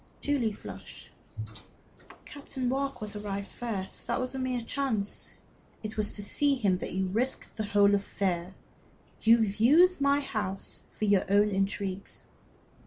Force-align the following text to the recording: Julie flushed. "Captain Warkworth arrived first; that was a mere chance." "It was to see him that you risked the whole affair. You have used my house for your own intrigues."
Julie 0.19 0.51
flushed. 0.53 1.11
"Captain 2.25 2.67
Warkworth 2.69 3.15
arrived 3.23 3.51
first; 3.51 4.07
that 4.07 4.19
was 4.19 4.33
a 4.33 4.39
mere 4.39 4.63
chance." 4.63 5.35
"It 5.83 5.95
was 5.95 6.11
to 6.13 6.23
see 6.23 6.55
him 6.55 6.79
that 6.79 6.93
you 6.93 7.05
risked 7.05 7.55
the 7.55 7.65
whole 7.65 7.93
affair. 7.93 8.55
You 9.21 9.43
have 9.43 9.57
used 9.57 10.01
my 10.01 10.19
house 10.19 10.81
for 10.89 11.05
your 11.05 11.25
own 11.31 11.49
intrigues." 11.51 12.25